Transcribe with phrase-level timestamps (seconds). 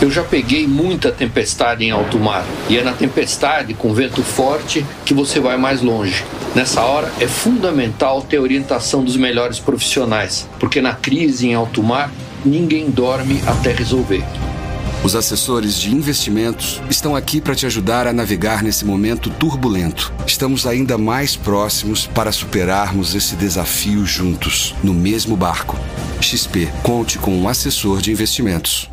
[0.00, 4.86] Eu já peguei muita tempestade em alto mar e é na tempestade com vento forte
[5.04, 6.24] que você vai mais longe.
[6.54, 12.12] Nessa hora é fundamental ter orientação dos melhores profissionais, porque na crise em alto mar
[12.44, 14.22] ninguém dorme até resolver.
[15.02, 20.12] Os assessores de investimentos estão aqui para te ajudar a navegar nesse momento turbulento.
[20.24, 25.76] Estamos ainda mais próximos para superarmos esse desafio juntos, no mesmo barco.
[26.20, 28.88] XP, conte com um assessor de investimentos.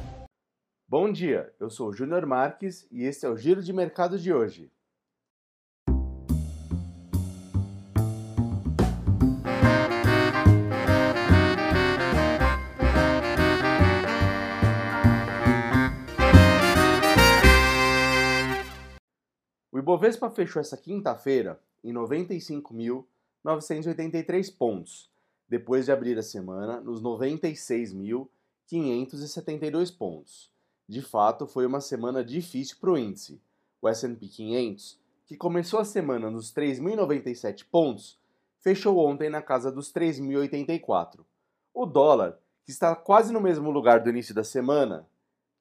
[0.97, 4.71] Bom dia, eu sou Júnior Marques e este é o Giro de Mercado de hoje.
[19.69, 25.11] O Ibovespa fechou essa quinta-feira em 95.983 pontos,
[25.49, 30.54] depois de abrir a semana nos 96.572 pontos.
[30.87, 33.41] De fato, foi uma semana difícil para o índice.
[33.81, 38.19] O S&P 500, que começou a semana nos 3.097 pontos,
[38.59, 41.25] fechou ontem na casa dos 3.084.
[41.73, 45.07] O dólar, que está quase no mesmo lugar do início da semana,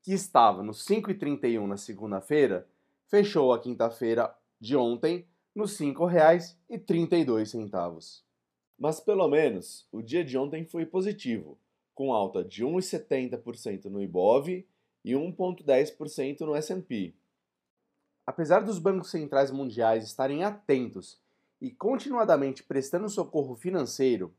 [0.03, 2.69] que estava nos 5,31 na segunda-feira,
[3.09, 8.23] fechou a quinta-feira de ontem nos R$ 5,32.
[8.79, 11.59] Mas pelo menos o dia de ontem foi positivo,
[11.95, 14.67] com alta de 1,70% no Ibov
[15.05, 17.15] e 1,10% no S&P.
[18.27, 21.21] Apesar dos bancos centrais mundiais estarem atentos
[21.61, 24.35] e continuadamente prestando socorro financeiro,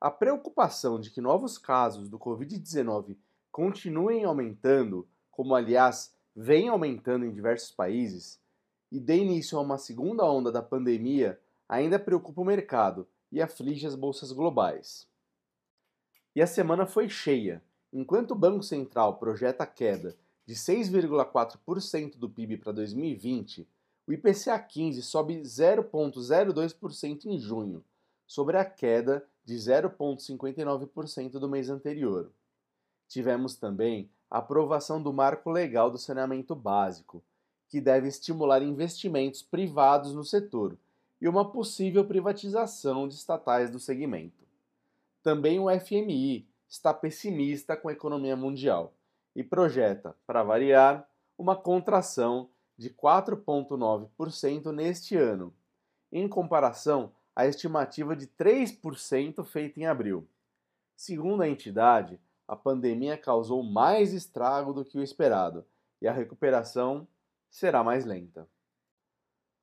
[0.00, 3.16] a preocupação de que novos casos do Covid-19
[3.50, 8.40] continuem aumentando, como aliás vem aumentando em diversos países,
[8.92, 13.86] e dê início a uma segunda onda da pandemia ainda preocupa o mercado e aflige
[13.86, 15.08] as bolsas globais.
[16.34, 22.58] E a semana foi cheia, Enquanto o Banco Central projeta queda de 6,4% do PIB
[22.58, 23.66] para 2020,
[24.06, 27.84] o IPCA 15 sobe 0,02% em junho,
[28.26, 32.30] sobre a queda de 0,59% do mês anterior.
[33.08, 37.22] Tivemos também a aprovação do marco legal do saneamento básico,
[37.68, 40.76] que deve estimular investimentos privados no setor
[41.20, 44.44] e uma possível privatização de estatais do segmento.
[45.22, 48.94] Também o FMI, está pessimista com a economia mundial
[49.34, 55.54] e projeta, para variar, uma contração de 4,9% neste ano,
[56.10, 60.26] em comparação à estimativa de 3% feita em abril.
[60.96, 62.18] Segundo a entidade,
[62.48, 65.64] a pandemia causou mais estrago do que o esperado
[66.00, 67.06] e a recuperação
[67.50, 68.48] será mais lenta.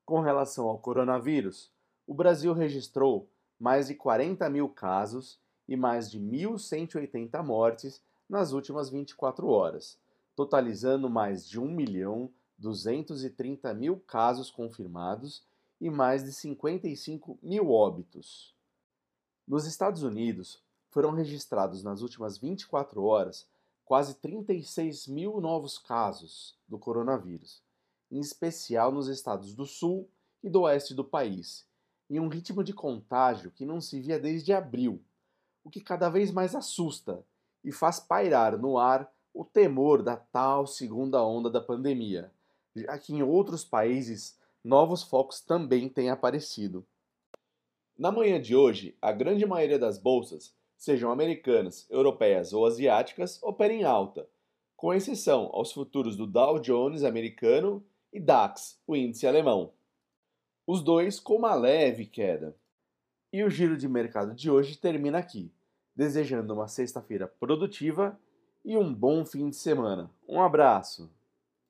[0.06, 1.72] Com relação ao coronavírus,
[2.06, 5.40] o Brasil registrou mais de 40 mil casos
[5.73, 9.97] e mais de 1.180 mortes nas últimas 24 horas,
[10.35, 12.29] totalizando mais de 1 milhão
[12.59, 15.44] 230 mil casos confirmados
[15.81, 18.56] e mais de 55 mil óbitos.
[19.47, 20.61] Nos Estados Unidos,
[20.91, 23.50] foram registrados nas últimas 24 horas
[23.84, 27.63] quase 36 mil novos casos do coronavírus,
[28.11, 30.07] em especial nos estados do sul
[30.44, 31.67] e do oeste do país,
[32.07, 35.03] em um ritmo de contágio que não se via desde abril,
[35.63, 37.24] o que cada vez mais assusta
[37.63, 42.31] e faz pairar no ar o temor da tal segunda onda da pandemia,
[42.75, 46.85] já que em outros países novos focos também têm aparecido.
[47.97, 53.73] Na manhã de hoje, a grande maioria das bolsas, sejam americanas, europeias ou asiáticas, opera
[53.73, 54.28] em alta,
[54.75, 59.72] com exceção aos futuros do Dow Jones americano e DAX, o índice alemão.
[60.66, 62.56] Os dois com uma leve queda.
[63.34, 65.52] E o giro de mercado de hoje termina aqui,
[65.96, 68.16] desejando uma sexta-feira produtiva
[68.64, 70.12] e um bom fim de semana.
[70.30, 71.12] Um abraço!